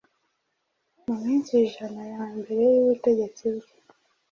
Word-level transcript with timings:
mu 1.05 1.13
minsi 1.23 1.51
ijana 1.67 2.01
ya 2.13 2.23
mbere 2.37 2.63
y’ubutegetsi 2.73 3.43
bwe 3.55 3.71